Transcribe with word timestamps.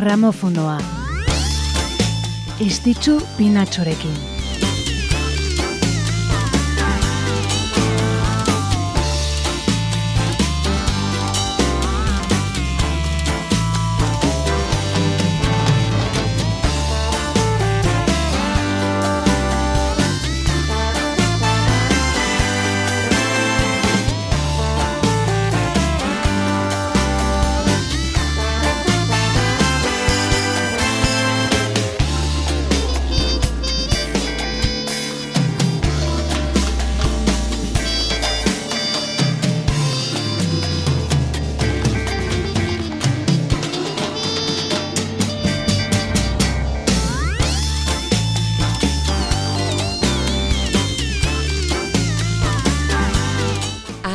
gramofonoa. 0.00 0.78
Istitzu 2.60 3.20
pinatxorekin. 3.36 4.29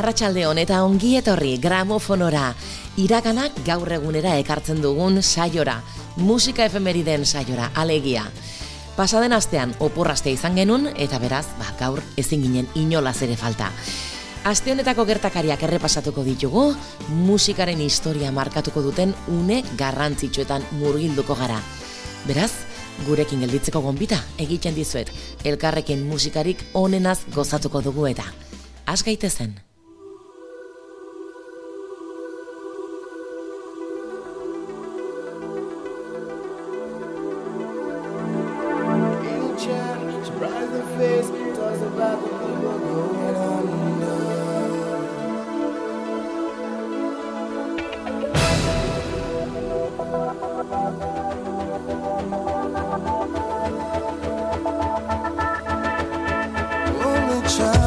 Arratsalde 0.05 0.44
eta 0.62 0.84
ongi 0.86 1.16
etorri 1.18 1.58
gramofonora. 1.58 2.54
Iraganak 3.02 3.55
gaur 3.66 3.90
egunera 3.91 4.36
ekartzen 4.38 4.78
dugun 4.84 5.23
saiora, 5.23 5.81
musika 6.18 6.64
efemeriden 6.66 7.26
saiora, 7.26 7.72
alegia. 7.73 8.28
Pasaden 8.95 9.34
astean 9.34 9.73
oporraste 9.80 10.30
izan 10.30 10.56
genun 10.56 10.88
eta 10.95 11.17
beraz, 11.17 11.47
ba, 11.58 11.73
gaur 11.80 12.03
ezin 12.17 12.44
ginen 12.44 12.70
inolaz 12.75 13.23
ere 13.23 13.36
falta. 13.36 13.72
Aste 14.45 14.72
honetako 14.72 15.08
gertakariak 15.09 15.64
errepasatuko 15.64 16.22
ditugu, 16.23 16.75
musikaren 17.09 17.81
historia 17.81 18.31
markatuko 18.31 18.86
duten 18.86 19.16
une 19.28 19.64
garrantzitsuetan 19.75 20.69
murgilduko 20.78 21.34
gara. 21.34 21.58
Beraz, 22.28 22.52
gurekin 23.08 23.42
gelditzeko 23.42 23.81
gonbita 23.81 24.22
egiten 24.38 24.78
dizuet, 24.78 25.09
elkarrekin 25.44 26.06
musikarik 26.06 26.62
onenaz 26.73 27.23
gozatuko 27.34 27.81
dugu 27.81 28.06
eta. 28.14 28.30
Az 28.86 29.02
gaitezen. 29.02 29.64
touch 57.47 57.84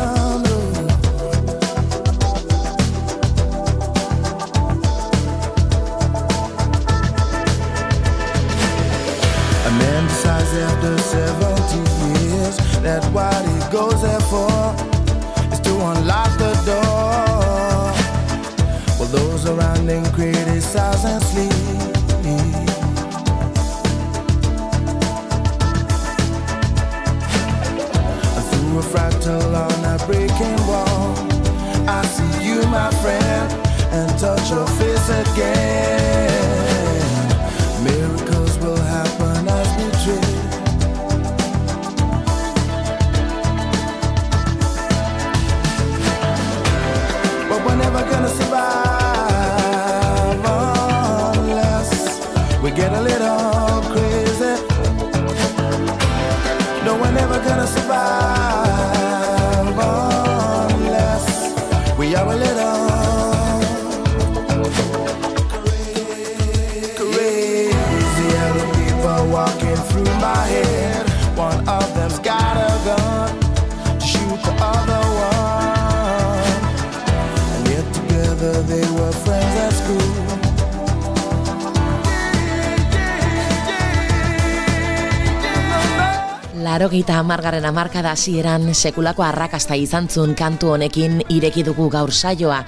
Larogeita 86.78 87.16
amargaren 87.18 87.64
amarkada 87.66 88.12
hasieran 88.14 88.68
sekulako 88.70 89.24
arrakasta 89.26 89.74
izan 89.74 90.04
zuen 90.06 90.36
kantu 90.38 90.68
honekin 90.76 91.16
ireki 91.34 91.64
dugu 91.66 91.88
gaur 91.90 92.12
saioa. 92.14 92.60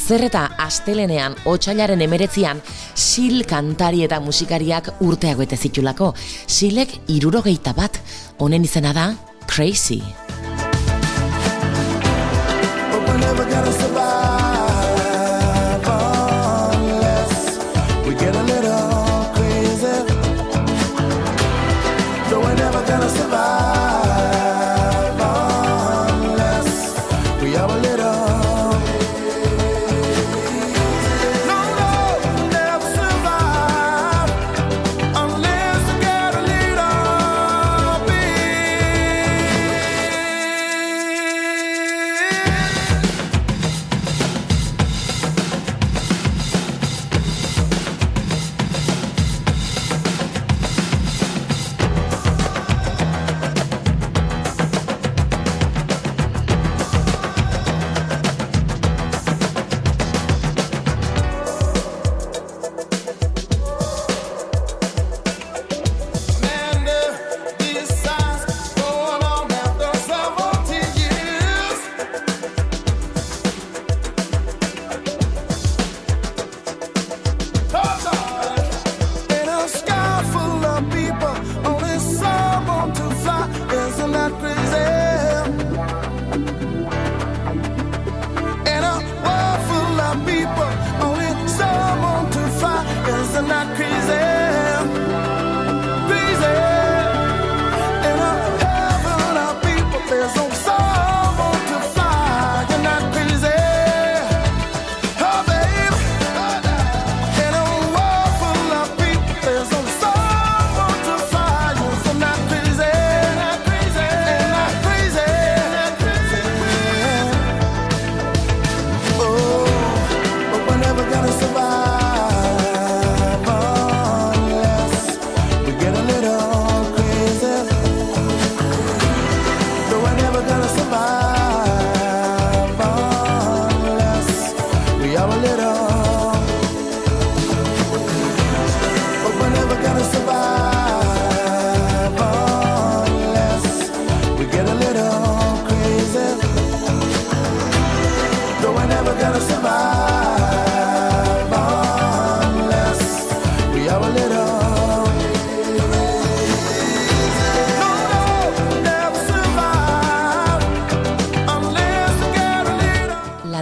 Zer 0.00 0.24
eta 0.24 0.46
astelenean, 0.64 1.36
otxailaren 1.44 2.00
emeretzian, 2.00 2.62
sil 2.96 3.44
kantari 3.50 4.06
eta 4.06 4.22
musikariak 4.24 4.88
urteago 5.04 5.44
eta 5.44 5.60
zitulako. 5.60 6.14
Silek 6.46 6.96
irurogeita 7.12 7.76
bat, 7.76 8.00
honen 8.40 8.64
izena 8.64 8.96
da, 8.96 9.10
Crazy. 9.44 10.00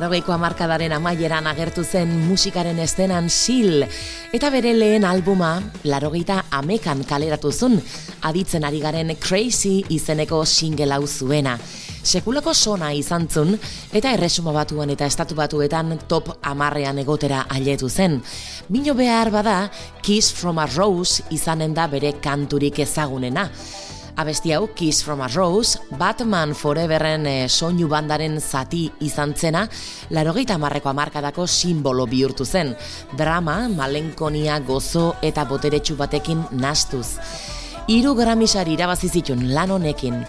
Larogeiko 0.06 0.30
amarkadaren 0.30 0.92
amaieran 0.94 1.48
agertu 1.50 1.82
zen 1.82 2.12
musikaren 2.28 2.78
estenan 2.78 3.26
sil, 3.26 3.82
eta 4.30 4.52
bere 4.54 4.70
lehen 4.70 5.02
albuma 5.02 5.56
larogeita 5.82 6.44
amekan 6.54 7.02
kaleratu 7.02 7.50
zun, 7.50 7.74
aditzen 8.22 8.62
ari 8.62 8.78
garen 8.78 9.10
Crazy 9.18 9.82
izeneko 9.90 10.44
single 10.46 10.94
hau 10.94 11.08
zuena. 11.08 11.56
Sekulako 12.06 12.54
sona 12.54 12.92
izan 12.94 13.26
zun, 13.26 13.56
eta 13.90 14.12
erresuma 14.14 14.54
batuan 14.54 14.94
eta 14.94 15.08
estatu 15.10 15.34
batuetan 15.34 15.98
top 16.06 16.36
amarrean 16.46 17.02
egotera 17.02 17.48
aletu 17.50 17.90
zen. 17.90 18.20
Bino 18.68 18.94
behar 18.94 19.32
bada, 19.34 19.72
Kiss 20.02 20.30
from 20.30 20.62
a 20.62 20.68
Rose 20.76 21.24
izanen 21.34 21.74
da 21.74 21.88
bere 21.90 22.14
kanturik 22.22 22.78
ezagunena. 22.78 23.48
Abesti 24.16 24.54
hau 24.56 24.70
Kiss 24.72 25.02
from 25.04 25.20
a 25.20 25.28
Rose, 25.28 25.78
Batman 25.98 26.54
Foreverren 26.56 27.26
e, 27.28 27.34
soinu 27.52 27.84
bandaren 27.84 28.38
zati 28.40 28.86
izan 29.04 29.34
zena, 29.36 29.66
larogeita 30.08 30.56
marreko 30.56 30.88
amarkadako 30.88 31.44
simbolo 31.44 32.06
bihurtu 32.08 32.46
zen. 32.48 32.72
Drama, 33.12 33.68
malenkonia, 33.68 34.56
gozo 34.64 35.10
eta 35.20 35.44
boteretsu 35.44 35.98
batekin 36.00 36.46
nastuz. 36.52 37.18
Hiru 37.92 38.14
gramisari 38.16 38.72
irabazi 38.78 39.12
zituen 39.12 39.50
lan 39.52 39.76
honekin. 39.76 40.24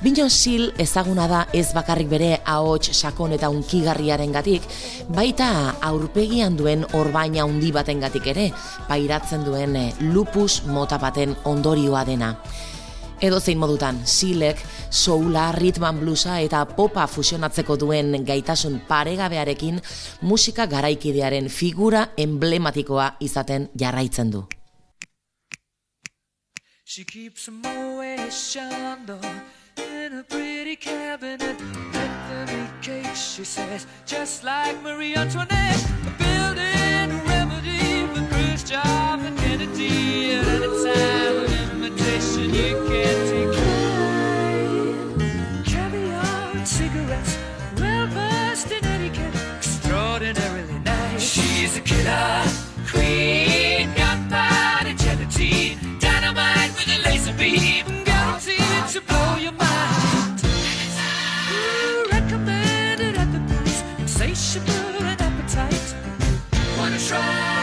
Bino 0.00 0.30
sil 0.32 0.72
ezaguna 0.80 1.28
da 1.28 1.44
ez 1.52 1.74
bakarrik 1.76 2.08
bere 2.08 2.32
ahots 2.48 2.88
sakon 2.96 3.36
eta 3.36 3.52
unkigarriaren 3.52 4.32
gatik, 4.32 4.64
baita 5.12 5.74
aurpegian 5.84 6.56
duen 6.56 6.88
orbaina 6.96 7.44
handi 7.44 7.68
baten 7.68 8.00
gatik 8.00 8.32
ere, 8.32 8.48
pairatzen 8.88 9.44
duen 9.44 9.76
eh, 9.76 9.88
lupus 10.00 10.62
mota 10.64 10.96
baten 10.96 11.36
ondorioa 11.44 12.08
dena. 12.08 12.38
Edo 13.20 13.36
zein 13.40 13.58
modutan, 13.60 13.98
silek, 14.08 14.62
soula, 14.88 15.50
ritman 15.52 15.98
blusa 16.00 16.38
eta 16.40 16.62
popa 16.64 17.04
fusionatzeko 17.06 17.76
duen 17.76 18.14
gaitasun 18.24 18.78
paregabearekin 18.88 19.80
musika 20.22 20.64
garaikidearen 20.66 21.50
figura 21.52 22.06
emblematikoa 22.16 23.16
izaten 23.20 23.68
jarraitzen 23.76 24.32
du. 24.32 24.46
She 26.84 27.04
keeps 27.04 27.46
a 27.48 27.50
Moet 27.52 28.32
Chandon 28.32 29.42
in 29.76 30.18
a 30.18 30.24
pretty 30.24 30.76
cabinet 30.76 31.60
Anthony 31.92 32.66
cake, 32.80 33.14
she 33.14 33.44
says, 33.44 33.86
just 34.06 34.44
like 34.44 34.82
Marie 34.82 35.14
Antoinette 35.14 35.86
Building 36.18 37.10
a 37.12 37.20
for 37.24 37.29
Khrushchev 38.50 39.24
and 39.24 39.38
Kennedy 39.38 40.32
At 40.32 40.44
any 40.48 40.66
time 40.82 41.36
imitation 41.70 42.52
you 42.52 42.84
can't 42.88 43.22
decline. 43.30 45.14
Caviar 45.64 46.66
cigarettes, 46.66 47.38
well 47.78 48.08
versed 48.08 48.72
in 48.72 48.84
etiquette, 48.84 49.36
extraordinarily 49.56 50.80
nice. 50.80 51.22
She's 51.22 51.76
a 51.76 51.80
killer 51.80 52.42
queen, 52.90 53.94
gunpowder 53.94 54.94
gelatine, 54.94 55.78
dynamite 56.00 56.72
with 56.74 56.88
a 56.88 56.98
laser 57.08 57.32
beam, 57.34 57.86
guaranteed 58.04 58.88
to 58.88 59.00
blow 59.02 59.36
your 59.36 59.52
mind. 59.52 60.42
Ooh, 61.52 62.08
recommended 62.10 63.14
at 63.16 63.30
the 63.30 63.38
price, 63.46 63.84
insatiable 64.00 65.04
and 65.06 65.20
appetite. 65.20 65.94
Wanna 66.76 66.98
try? 66.98 67.59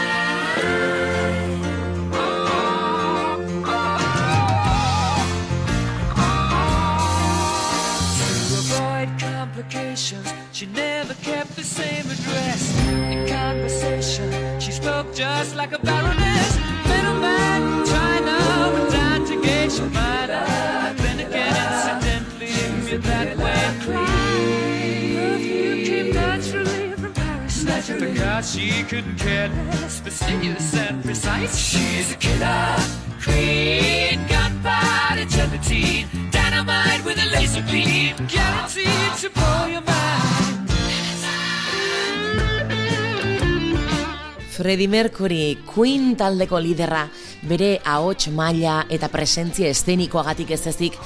Like 15.58 15.72
a 15.72 15.78
baroness. 15.80 16.56
Middleman 16.86 17.84
China 17.84 18.36
went 18.72 18.92
down 18.92 19.26
to 19.26 19.34
gauge 19.42 19.76
your 19.76 19.90
mind. 19.90 20.30
Then 21.02 21.18
again, 21.18 21.54
incidentally, 21.74 22.88
you're 22.88 23.00
that 23.00 23.36
way. 23.36 23.62
Perfume 25.16 25.84
came 25.84 26.10
naturally 26.14 26.92
from 26.92 27.12
Paris. 27.12 27.64
Because 27.98 28.52
she 28.52 28.84
couldn't 28.84 29.16
care 29.16 29.48
less, 29.48 29.98
fastidious 29.98 30.74
and 30.74 31.02
precise. 31.02 31.58
She's 31.58 32.12
a 32.12 32.16
killer 32.16 32.76
queen, 33.20 34.24
gunpowder 34.28 35.24
gelatine, 35.24 36.06
dynamite 36.30 37.04
with 37.04 37.18
a 37.18 37.26
laser 37.34 37.62
beam, 37.62 38.14
guaranteed 38.28 39.12
to 39.22 39.28
blow 39.30 39.66
your 39.66 39.80
mind. 39.80 40.57
Freddie 44.58 44.88
Mercury, 44.88 45.56
Queen 45.72 46.16
taldeko 46.18 46.58
liderra, 46.58 47.04
bere 47.46 47.76
ahots 47.86 48.26
maila 48.34 48.80
eta 48.90 49.06
presentzia 49.06 49.68
estenikoagatik 49.70 50.50
ez 50.56 50.64
ezik, 50.66 50.96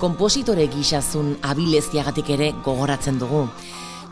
kompositore 0.00 0.64
gixazun 0.72 1.34
abileziagatik 1.44 2.30
ere 2.32 2.46
gogoratzen 2.64 3.18
dugu. 3.20 3.42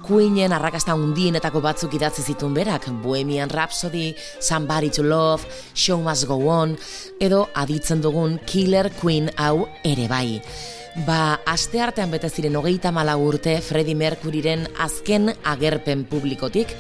Queenen 0.05 0.53
arrakasta 0.53 0.93
undienetako 1.01 1.63
batzuk 1.65 1.97
idatzi 1.97 2.27
zituen 2.29 2.53
berak, 2.53 2.91
Bohemian 3.01 3.49
Rhapsody, 3.49 4.11
Somebody 4.39 4.91
to 4.91 5.03
Love, 5.03 5.49
Show 5.73 6.03
Must 6.05 6.27
Go 6.29 6.37
On, 6.53 6.77
edo 7.19 7.47
aditzen 7.55 8.03
dugun 8.05 8.37
Killer 8.45 8.91
Queen 9.01 9.31
hau 9.39 9.65
ere 9.83 10.11
bai. 10.13 10.43
Ba, 11.07 11.41
aste 11.49 11.81
artean 11.81 12.13
bete 12.13 12.29
ziren 12.29 12.61
hogeita 12.61 12.93
mala 12.93 13.17
urte 13.17 13.63
Freddie 13.65 13.97
Mercuryren 13.97 14.69
azken 14.77 15.33
agerpen 15.41 16.05
publikotik, 16.05 16.77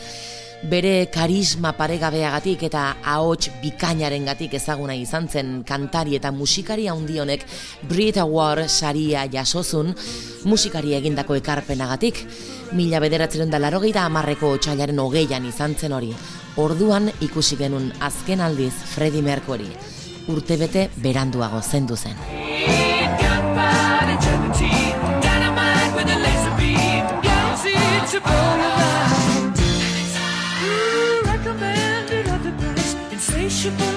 bere 0.63 1.09
karisma 1.09 1.73
paregabeagatik 1.73 2.67
eta 2.69 2.83
ahots 3.05 3.49
bikainaren 3.63 4.27
gatik 4.29 4.55
ezaguna 4.59 4.95
izan 4.95 5.29
zen 5.29 5.63
kantari 5.65 6.17
eta 6.19 6.33
musikari 6.33 6.87
handi 6.89 7.19
honek 7.21 7.47
Brit 7.89 8.19
Award 8.21 8.69
saria 8.69 9.25
jasozun 9.33 9.95
musikari 10.45 10.95
egindako 10.95 11.39
ekarpenagatik. 11.41 12.27
Mila 12.73 13.01
bederatzen 13.01 13.51
da 13.51 13.59
laro 13.59 13.81
gehieta 13.81 14.05
amarreko 14.05 14.57
txailaren 14.59 14.99
hogeian 14.99 15.47
izan 15.49 15.75
zen 15.75 15.93
hori. 15.93 16.13
Orduan 16.57 17.11
ikusi 17.21 17.57
genuen 17.57 17.93
azken 18.01 18.41
aldiz 18.41 18.75
Freddie 18.75 19.23
Mercury. 19.23 19.71
Urtebete 20.29 20.91
beranduago 21.03 21.63
zendu 21.63 21.97
zen. 21.97 22.17
insatiable 28.13 29.30
should 33.61 33.77
be 33.77 33.90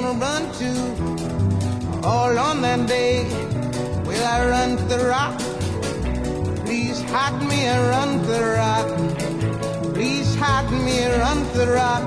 gonna 0.00 0.18
run 0.18 0.52
to? 0.52 0.70
All 2.06 2.38
on 2.38 2.60
that 2.60 2.86
day, 2.86 3.24
will 4.04 4.24
I 4.24 4.46
run 4.46 4.76
to 4.76 4.84
the 4.84 5.06
rock? 5.08 5.38
Please 6.66 7.00
hide 7.12 7.40
me 7.50 7.60
and 7.72 7.82
run 7.94 8.10
to 8.20 8.26
the 8.26 8.44
rock. 8.60 8.88
Please 9.94 10.34
hide 10.34 10.70
me 10.70 10.98
and 10.98 11.14
run 11.22 11.38
to 11.52 11.58
the 11.62 11.68
rock. 11.72 12.04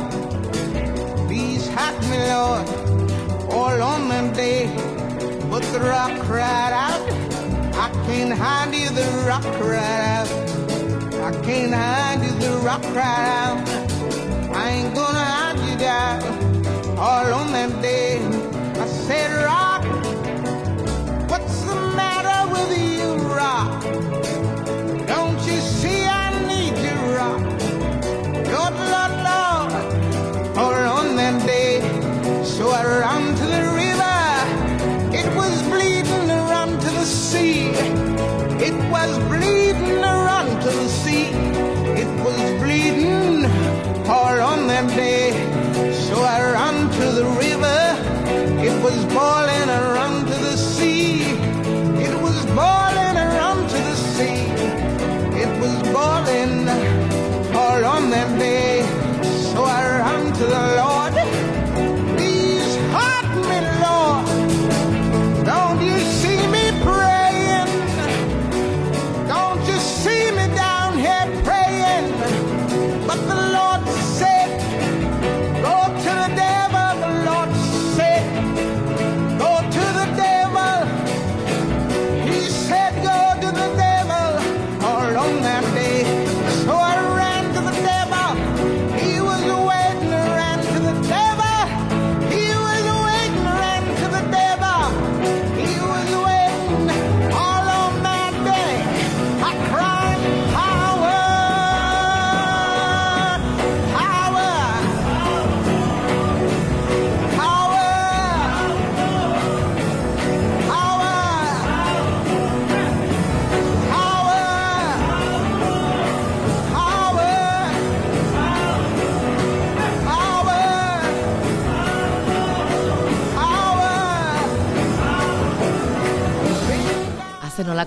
Please 1.28 1.68
hide 1.70 2.00
me, 2.12 2.20
Lord, 2.32 2.68
all 3.58 3.82
on 3.82 4.08
that 4.10 4.36
day. 4.36 4.68
But 5.50 5.64
the 5.74 5.80
rock 5.80 6.14
cried 6.28 6.74
out. 6.86 7.02
I 7.86 7.90
can't 8.06 8.34
hide 8.38 8.76
you, 8.76 8.90
the 8.90 9.08
rock 9.28 9.48
cried 9.60 10.04
out. 10.18 10.30
I 11.28 11.32
can't 11.42 11.74
hide 11.74 12.22
you, 12.24 12.34
the 12.44 12.52
rock 12.68 12.84
cried 12.94 13.28
out. 13.42 13.68
I 14.54 14.70
ain't 14.70 14.94
gonna. 14.94 15.29
All 17.00 17.34
on 17.34 17.54
that 17.54 17.82
day, 17.82 18.20
I 18.76 18.86
said, 18.86 19.32
Rock, 19.46 19.59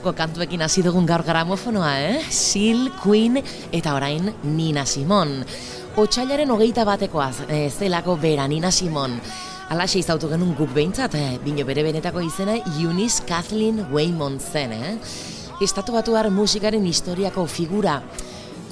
Olako 0.03 0.19
kantuekin 0.19 0.63
hasi 0.65 0.83
dugun 0.83 1.05
gaur 1.07 1.23
gramofonoa, 1.23 1.91
eh? 2.03 2.25
Sil, 2.35 2.89
Queen 2.99 3.37
eta 3.71 3.93
orain 3.95 4.33
Nina 4.43 4.83
Simon. 4.83 5.45
Otsailaren 5.95 6.51
hogeita 6.51 6.83
batekoaz, 6.83 7.45
eh, 7.47 7.71
zelako 7.71 8.17
bera 8.19 8.49
Nina 8.49 8.73
Simon. 8.73 9.15
Alaxe 9.71 10.01
izautu 10.01 10.27
genuen 10.27 10.57
guk 10.59 10.75
behintzat, 10.75 11.15
eh? 11.15 11.39
bino 11.45 11.63
bere 11.65 11.85
benetako 11.87 12.19
izena 12.21 12.57
Eunice 12.81 13.23
Kathleen 13.29 13.79
Waymon 13.93 14.41
zen, 14.41 14.73
eh? 14.73 14.99
Estatu 15.63 15.93
batuar 15.95 16.31
musikaren 16.31 16.85
historiako 16.85 17.47
figura 17.47 18.01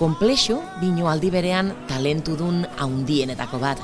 konplexu, 0.00 0.58
bino 0.80 1.06
aldi 1.06 1.30
berean 1.30 1.76
talentudun 1.86 2.66
haundienetako 2.76 3.62
bat. 3.62 3.78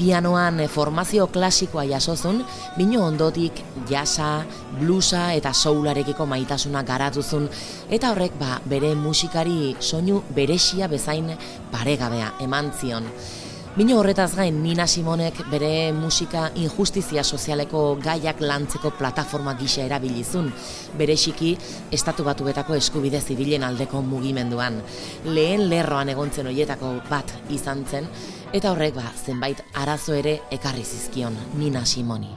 Pianoan 0.00 0.62
formazio 0.72 1.26
klasikoa 1.28 1.82
jasozun, 1.84 2.38
bino 2.78 3.02
ondotik 3.04 3.58
jasa, 3.90 4.46
bluesa 4.78 5.26
eta 5.36 5.52
soularekiko 5.52 6.24
maitasuna 6.24 6.80
garatuzun, 6.88 7.44
eta 7.92 8.14
horrek 8.14 8.38
ba, 8.40 8.54
bere 8.64 8.94
musikari 8.96 9.74
soinu 9.76 10.22
beresia 10.32 10.88
bezain 10.88 11.28
paregabea 11.74 12.32
eman 12.40 12.72
zion. 12.80 13.12
Bino 13.70 14.00
horretaz 14.00 14.32
gain 14.34 14.56
Nina 14.64 14.88
Simonek 14.90 15.44
bere 15.52 15.92
musika 15.94 16.48
injustizia 16.58 17.22
sozialeko 17.22 18.00
gaiak 18.02 18.40
lantzeko 18.42 18.90
plataforma 18.98 19.54
gisa 19.60 19.84
erabilizun, 19.84 20.48
berexiki 20.98 21.52
estatu 21.92 22.26
batuetako 22.26 22.74
eskubide 22.74 23.20
zibilen 23.20 23.62
aldeko 23.68 24.02
mugimenduan. 24.02 24.80
Lehen 25.28 25.68
lerroan 25.70 26.10
egontzen 26.10 26.50
hoietako 26.50 26.96
bat 27.12 27.30
izan 27.54 27.84
zen, 27.86 28.08
eta 28.52 28.72
horrek 28.72 28.96
ba, 28.96 29.06
zenbait 29.24 29.62
arazo 29.78 30.16
ere 30.18 30.40
ekarri 30.50 30.84
zizkion 30.84 31.36
Nina 31.58 31.84
Simoni. 31.86 32.34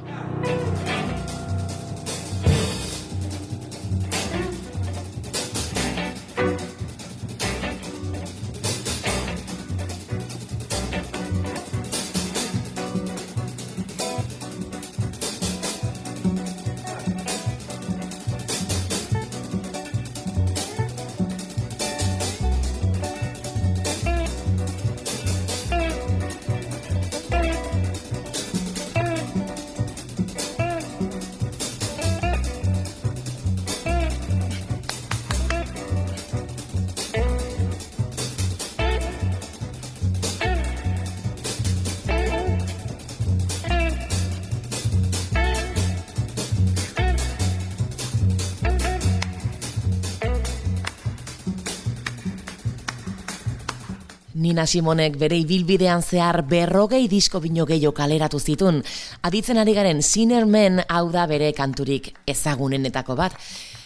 Nina 54.53 54.67
Simonek 54.69 55.15
bere 55.17 55.33
ibilbidean 55.41 56.03
zehar 56.05 56.43
berrogei 56.45 57.07
disko 57.09 57.39
bino 57.41 57.63
gehiago 57.65 57.95
kaleratu 57.97 58.37
zitun. 58.37 58.83
Aditzen 59.25 59.57
ari 59.57 59.73
garen 59.73 60.03
Sinner 60.05 60.45
Man 60.45 60.83
hau 60.85 61.07
da 61.09 61.23
bere 61.25 61.47
kanturik 61.57 62.11
ezagunenetako 62.29 63.15
bat. 63.17 63.33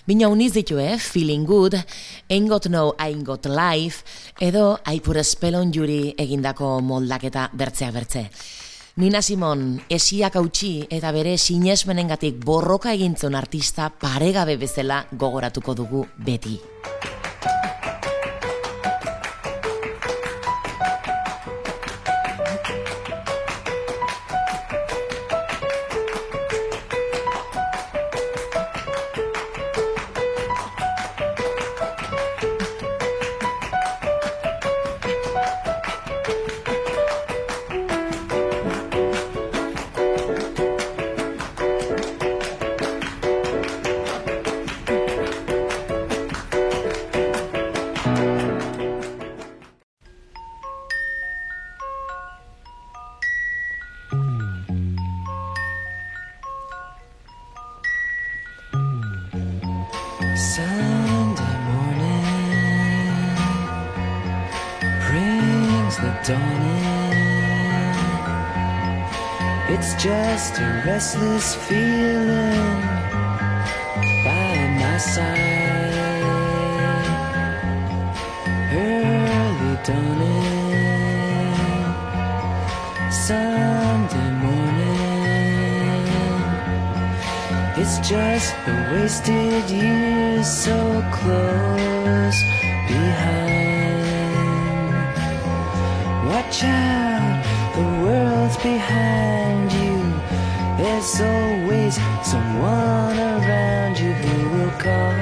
Bino 0.03 0.27
uniz 0.27 0.51
ditu, 0.57 0.75
eh? 0.83 0.97
Feeling 0.99 1.45
Good, 1.47 1.79
Ain't 2.27 2.51
Got 2.51 2.67
No, 2.67 2.95
Ain't 2.99 3.23
Got 3.23 3.47
Life, 3.47 4.03
edo 4.41 4.81
I 4.83 4.99
Put 4.99 5.15
a 5.15 5.23
Spell 5.23 5.55
on 5.55 5.71
Yuri 5.71 6.13
egindako 6.19 6.81
moldaketa 6.81 7.47
bertzea 7.53 7.91
bertze. 7.95 8.27
Nina 8.99 9.21
Simon, 9.21 9.77
esiak 9.87 10.35
hautsi 10.35 10.81
eta 10.91 11.13
bere 11.15 11.37
sinesmenengatik 11.37 12.43
borroka 12.43 12.91
egintzon 12.91 13.39
artista 13.39 13.87
paregabe 13.87 14.57
bezala 14.59 15.05
gogoratuko 15.15 15.77
dugu 15.79 16.09
beti. 16.17 16.59
Sunday 60.57 61.57
morning 61.69 62.25
brings 65.05 65.95
the 65.97 66.11
dawn 66.25 66.61
in. 69.69 69.75
It's 69.75 69.93
just 70.01 70.57
a 70.57 70.81
restless 70.83 71.53
feeling. 71.53 72.86
It's 87.89 87.99
just 88.09 88.53
a 88.67 88.91
wasted 88.91 89.69
year 89.69 90.43
so 90.43 90.75
close 91.09 92.39
behind. 92.85 94.03
Watch 96.27 96.65
out, 96.65 97.45
the 97.75 97.85
world's 98.03 98.57
behind 98.57 99.71
you. 99.71 100.03
There's 100.77 101.21
always 101.21 101.95
someone 102.23 103.17
around 103.17 103.97
you 103.97 104.11
who 104.11 104.49
will 104.49 104.75
call. 104.83 105.13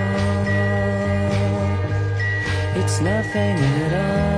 It's 2.81 2.99
nothing 2.99 3.57
at 3.59 3.93
all. 3.93 4.34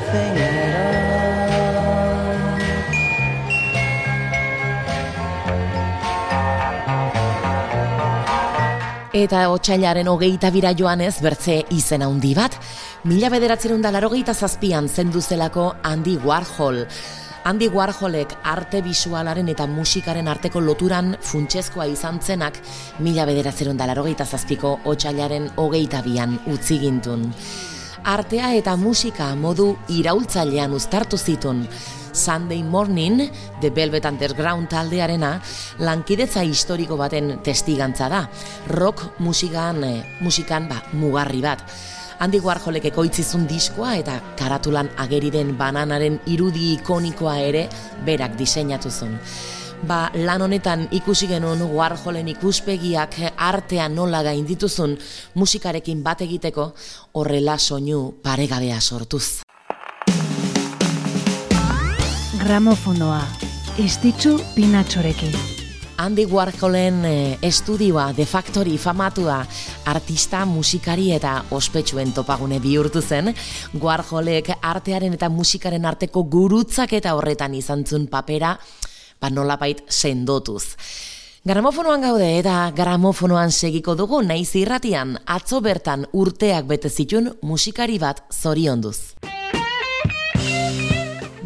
Nothing 0.00 0.38
at 0.38 0.54
all. 0.54 1.90
Eta 9.12 9.48
otxailaren 9.50 10.08
hogeita 10.08 10.52
bira 10.54 10.70
joanez 10.72 11.16
bertze 11.20 11.64
izen 11.74 12.02
handi 12.06 12.30
bat, 12.34 12.54
mila 13.04 13.28
bederatzerun 13.32 13.82
da 13.82 13.90
larogeita 13.90 14.34
zazpian 14.34 14.88
zenduzelako 14.88 15.74
Andy 15.82 16.16
Warhol. 16.24 16.86
Andy 17.44 17.70
Warholek 17.72 18.34
arte 18.44 18.82
bisualaren 18.84 19.48
eta 19.48 19.66
musikaren 19.66 20.28
arteko 20.28 20.60
loturan 20.60 21.14
funtsezkoa 21.24 21.86
izan 21.88 22.20
zenak 22.20 22.60
mila 23.00 23.24
bederatzerun 23.26 23.80
da 23.80 23.88
larogeita 23.88 24.26
zazpiko 24.26 24.78
otxailaren 24.84 25.48
hogeita 25.56 26.02
bian 26.04 26.36
utzi 26.52 26.78
gintun. 26.84 27.30
Artea 28.04 28.54
eta 28.56 28.76
musika 28.80 29.26
modu 29.36 29.74
iraultzailean 29.92 30.72
uztartu 30.72 31.18
zitun, 31.18 31.66
Sunday 32.16 32.62
Morning, 32.64 33.28
The 33.60 33.70
Velvet 33.70 34.06
Underground 34.08 34.70
taldearena, 34.72 35.34
lankidetza 35.78 36.40
historiko 36.42 36.96
baten 36.96 37.38
testigantza 37.44 38.08
da. 38.08 38.22
Rock 38.68 39.20
musikan, 39.20 39.84
eh, 39.84 40.16
musikan 40.20 40.68
ba, 40.68 40.82
mugarri 40.92 41.42
bat. 41.42 41.60
Andy 42.20 42.40
Warholek 42.40 42.84
ekoitzizun 42.84 43.46
diskoa 43.46 43.94
eta 43.96 44.18
karatulan 44.36 44.90
ageri 44.96 45.30
den 45.30 45.56
bananaren 45.56 46.20
irudi 46.26 46.74
ikonikoa 46.74 47.38
ere 47.40 47.68
berak 48.04 48.36
diseinatu 48.36 48.90
zuen. 48.90 49.18
Ba, 49.80 50.10
lan 50.12 50.42
honetan 50.44 50.82
ikusi 50.92 51.24
genuen 51.30 51.62
Warholen 51.64 52.28
ikuspegiak 52.28 53.14
artea 53.40 53.88
nola 53.88 54.20
gaindituzun 54.22 54.96
musikarekin 55.40 56.02
bat 56.04 56.20
egiteko 56.20 56.66
horrela 57.16 57.56
soinu 57.58 58.20
paregabea 58.22 58.80
sortuz. 58.80 59.40
Gramofonoa. 62.42 63.22
Estitzu 63.80 64.36
pinatxorekin. 64.54 65.32
Andy 66.00 66.26
Warholen 66.26 67.04
eh, 67.04 67.38
estudioa 67.42 68.12
de 68.16 68.26
factory 68.26 68.76
famatua 68.78 69.42
artista, 69.84 70.44
musikari 70.44 71.10
eta 71.12 71.34
ospetsuen 71.56 72.12
topagune 72.12 72.60
bihurtu 72.60 73.00
zen, 73.00 73.34
Warholek 73.80 74.52
artearen 74.60 75.16
eta 75.16 75.28
musikaren 75.28 75.84
arteko 75.84 76.24
gurutzak 76.24 76.92
eta 76.96 77.14
horretan 77.16 77.54
izan 77.54 77.84
zuen 77.84 78.08
papera, 78.08 78.58
ba 79.20 79.30
nolabait 79.30 79.82
sendotuz. 79.88 80.76
Gramofonoan 81.40 82.02
gaude 82.04 82.26
eta 82.38 82.70
gramofonoan 82.76 83.48
segiko 83.50 83.94
dugu 83.96 84.20
naiz 84.22 84.50
irratian 84.60 85.14
atzo 85.24 85.62
bertan 85.64 86.04
urteak 86.12 86.66
bete 86.68 86.90
zitun 86.90 87.30
musikari 87.40 87.98
bat 87.98 88.20
zorionduz. 88.28 89.14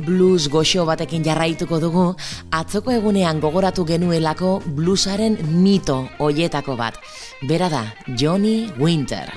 Blues 0.05 0.49
goxo 0.53 0.85
batekin 0.85 1.23
jarraituko 1.25 1.79
dugu, 1.81 2.09
atzoko 2.53 2.93
egunean 2.93 3.41
gogoratu 3.41 3.87
genuelako 3.89 4.59
bluesaren 4.67 5.39
mito 5.63 6.03
hoietako 6.19 6.77
bat. 6.77 6.99
Bera 7.49 7.71
da, 7.73 7.87
Johnny 8.19 8.69
Winter. 8.77 9.31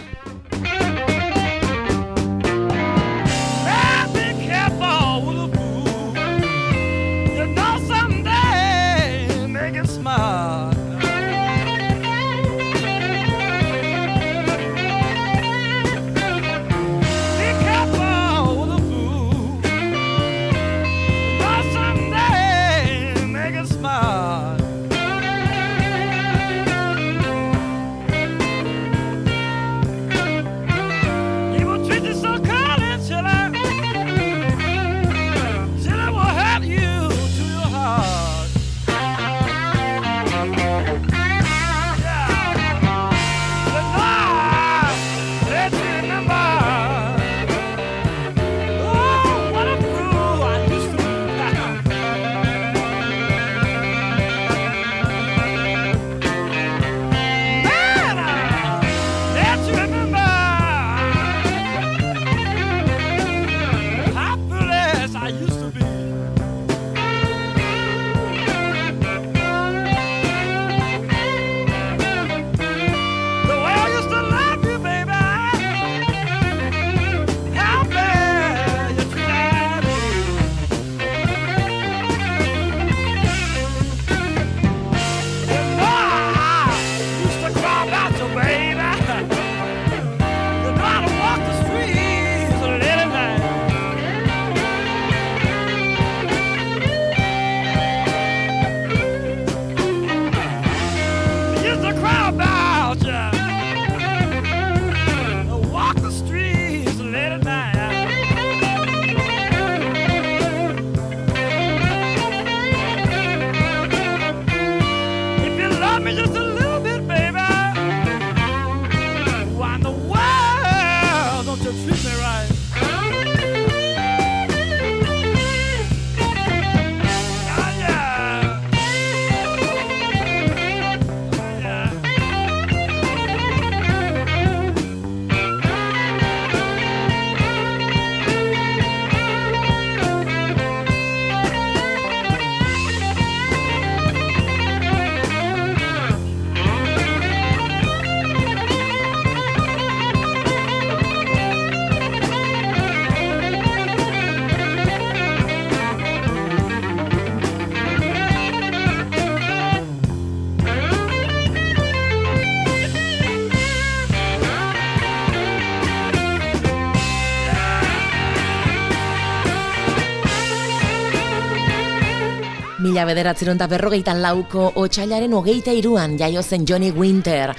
Mila 172.98 173.12
bederatzeron 173.14 173.60
da 173.62 173.68
berrogeita 173.70 174.16
lauko 174.18 174.72
otxailaren 174.82 175.36
hogeita 175.38 175.70
iruan 175.78 176.16
jaio 176.18 176.42
zen 176.42 176.64
Johnny 176.66 176.88
Winter, 176.90 177.52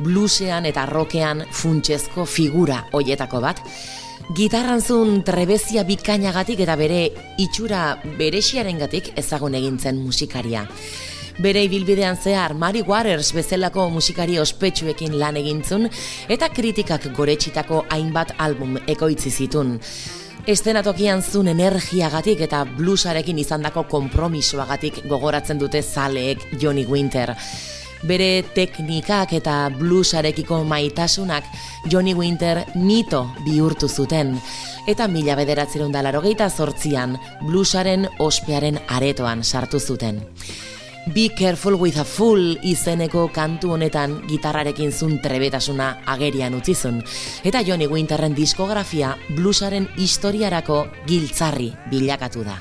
bluesean 0.00 0.64
eta 0.64 0.86
rokean 0.88 1.42
funtsezko 1.52 2.24
figura 2.24 2.78
hoietako 2.96 3.42
bat. 3.44 3.60
Gitarran 4.32 4.80
zuen 4.80 5.20
trebezia 5.20 5.84
bikainagatik 5.84 6.64
eta 6.64 6.78
bere 6.80 7.02
itxura 7.36 7.82
beresiarengatik 8.16 9.12
ezagun 9.20 9.60
egintzen 9.60 10.00
musikaria. 10.00 10.64
Bere 11.44 11.68
ibilbidean 11.68 12.16
zehar 12.16 12.54
Mary 12.56 12.80
Waters 12.80 13.34
bezalako 13.36 13.90
musikari 13.92 14.40
ospetsuekin 14.40 15.18
lan 15.20 15.36
egintzun 15.36 15.90
eta 16.32 16.48
kritikak 16.48 17.10
goretxitako 17.12 17.84
hainbat 17.90 18.32
album 18.38 18.80
ekoitzi 18.86 19.28
zitun. 19.44 19.76
Estenatokian 20.46 21.24
zun 21.26 21.48
energiagatik 21.50 22.44
eta 22.46 22.60
bluesarekin 22.76 23.40
izandako 23.42 23.82
konpromisoagatik 23.90 25.00
gogoratzen 25.10 25.58
dute 25.58 25.80
zaleek 25.82 26.44
Johnny 26.62 26.84
Winter. 26.86 27.32
Bere 28.06 28.44
teknikak 28.54 29.34
eta 29.40 29.56
bluesarekiko 29.74 30.60
maitasunak 30.70 31.50
Johnny 31.90 32.14
Winter 32.14 32.62
mito 32.78 33.24
bihurtu 33.42 33.88
zuten. 33.88 34.36
Eta 34.86 35.08
mila 35.10 35.34
bederatzerun 35.34 35.90
da 35.90 36.04
larogeita 36.06 36.46
zortzian 36.46 37.18
bluesaren 37.42 38.06
ospearen 38.22 38.78
aretoan 38.86 39.42
sartu 39.42 39.82
zuten. 39.82 40.22
Be 41.14 41.28
Careful 41.28 41.76
with 41.78 41.98
a 41.98 42.04
Fool 42.04 42.56
izeneko 42.66 43.28
kantu 43.32 43.76
honetan 43.76 44.16
gitarrarekin 44.26 44.90
zun 44.90 45.20
trebetasuna 45.22 46.02
agerian 46.04 46.56
utzizun. 46.58 46.98
Eta 47.46 47.62
Johnny 47.62 47.86
Winterren 47.86 48.34
diskografia 48.34 49.14
bluesaren 49.36 49.86
historiarako 49.96 50.82
giltzarri 51.06 51.70
bilakatu 51.92 52.42
da. 52.42 52.58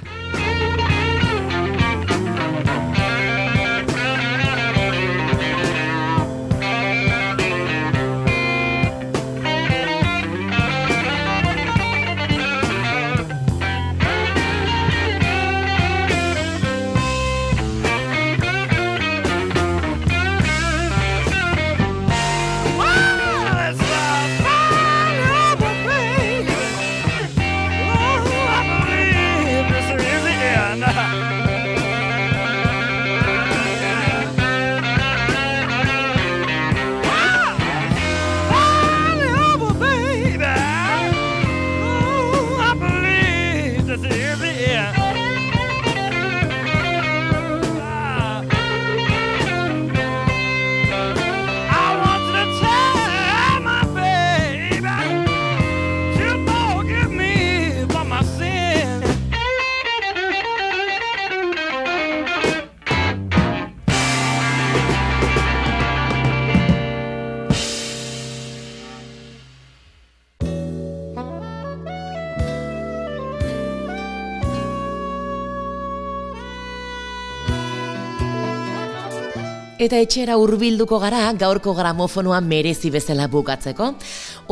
Eta 79.86 80.00
etxera 80.02 80.34
hurbilduko 80.42 80.98
gara 80.98 81.20
gaurko 81.38 81.76
gramofonoa 81.78 82.40
merezi 82.42 82.90
bezala 82.90 83.28
bukatzeko. 83.30 83.92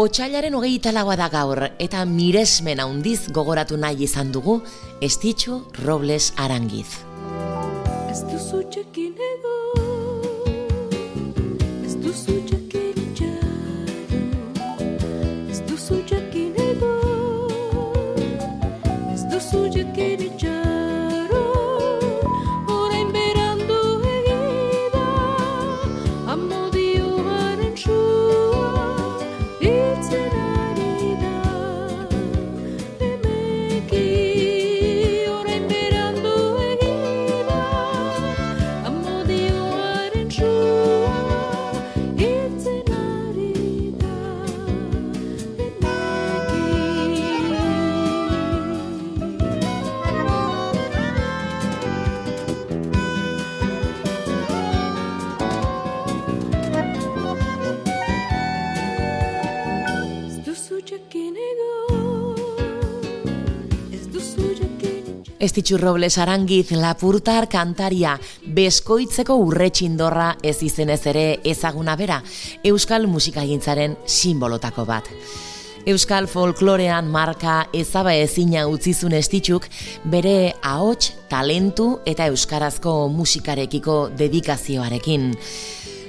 Otsailaren 0.03 0.53
hogeita 0.53 0.91
laua 0.93 1.15
da 1.17 1.29
gaur 1.33 1.63
eta 1.81 2.03
miresmen 2.05 2.83
handiz 2.83 3.31
gogoratu 3.33 3.79
nahi 3.81 4.03
izan 4.05 4.29
dugu 4.35 4.59
Estitxu 5.01 5.63
Robles 5.81 6.33
Arangiz. 6.37 6.99
Ez 8.11 8.21
duzu 8.29 8.61
jakin 8.75 9.15
ego 9.31 9.55
Ez 11.81 11.95
duzu 11.97 12.37
jakin 12.37 12.62
Estitxu 65.43 65.77
Robles 65.77 66.17
Arangiz 66.17 66.71
lapurtar 66.71 67.49
kantaria 67.51 68.13
beskoitzeko 68.55 69.35
urretxindorra 69.43 70.29
ez 70.41 70.61
izenez 70.63 71.01
ere 71.11 71.25
ezaguna 71.43 71.97
bera 71.99 72.21
Euskal 72.63 73.09
musikagintzaren 73.11 73.97
simbolotako 74.07 74.85
bat. 74.87 75.09
Euskal 75.83 76.29
folklorean 76.31 77.09
marka 77.11 77.65
ezaba 77.75 78.13
ezina 78.15 78.63
utzizun 78.71 79.17
estitxuk 79.17 79.67
bere 80.07 80.53
ahots, 80.63 81.11
talentu 81.27 81.97
eta 82.07 82.29
euskarazko 82.31 83.09
musikarekiko 83.11 83.97
dedikazioarekin. 84.15 85.33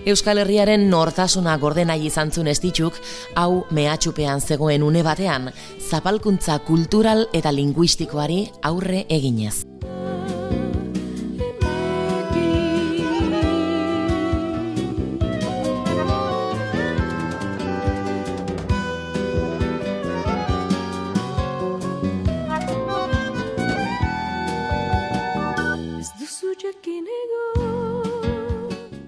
Euskal 0.05 0.37
Herriaren 0.37 0.91
nortasuna 0.93 1.55
gorde 1.57 1.87
nahi 1.89 2.11
izan 2.11 2.29
zuen 2.29 2.51
estitxuk, 2.53 2.99
hau 3.41 3.65
mehatxupean 3.73 4.43
zegoen 4.45 4.85
une 4.85 5.01
batean, 5.03 5.49
zapalkuntza 5.81 6.59
kultural 6.69 7.25
eta 7.33 7.53
linguistikoari 7.53 8.43
aurre 8.63 9.07
eginez. 9.09 9.65
Ez 26.05 26.11
duzu 26.21 26.53
jakin 26.61 27.09
ego 27.23 27.64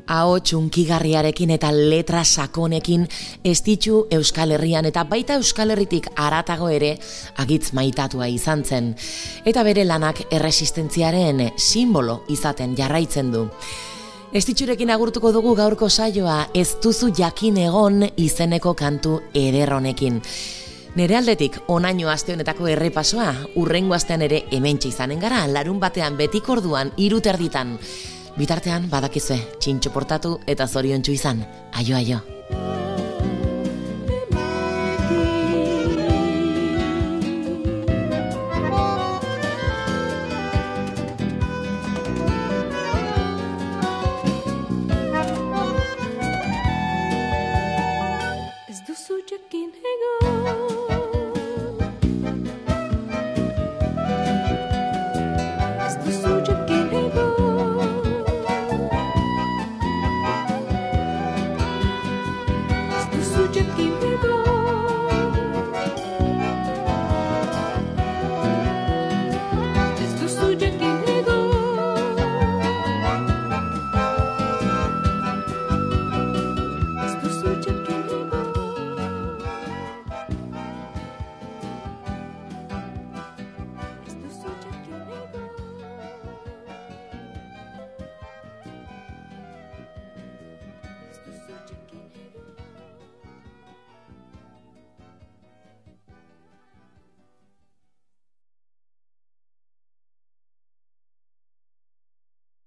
Ahots 0.07 0.53
unkigarriarekin 0.55 1.51
eta 1.51 1.73
letra 1.75 2.23
sakonekin 2.25 3.09
estitxu 3.45 4.05
Euskal 4.15 4.53
Herrian 4.55 4.87
eta 4.87 5.03
baita 5.05 5.35
Euskal 5.35 5.75
Herritik 5.75 6.07
aratago 6.15 6.69
ere 6.71 6.93
agitz 7.43 7.73
maitatua 7.75 8.29
izan 8.31 8.63
zen. 8.65 8.93
Eta 9.45 9.65
bere 9.67 9.85
lanak 9.85 10.23
erresistentziaren 10.31 11.49
simbolo 11.57 12.21
izaten 12.31 12.77
jarraitzen 12.79 13.33
du. 13.35 13.49
Estitxurekin 14.33 14.91
agurtuko 14.95 15.33
dugu 15.35 15.57
gaurko 15.59 15.89
saioa 15.91 16.49
ez 16.55 16.77
duzu 16.83 17.11
jakin 17.11 17.59
egon 17.67 18.05
izeneko 18.17 18.75
kantu 18.75 19.21
eder 19.35 19.75
honekin. 19.75 20.23
Nere 20.97 21.17
aldetik, 21.19 21.59
onaino 21.69 22.09
aste 22.09 22.33
honetako 22.33 22.71
errepasoa, 22.73 23.33
urrengo 23.61 23.95
astean 23.95 24.23
ere 24.23 24.45
hementxe 24.55 24.89
izanen 24.89 25.19
gara, 25.21 25.43
larun 25.47 25.81
batean 25.81 26.17
betik 26.17 26.49
orduan, 26.49 26.95
iruterditan. 26.97 27.75
Bitartean, 28.37 28.91
badakizue, 28.93 29.39
txintxo 29.65 29.93
portatu 29.95 30.35
eta 30.53 30.67
zoriontsu 30.69 31.15
izan. 31.17 31.41
Aio, 31.73 31.97
aio. 31.97 32.21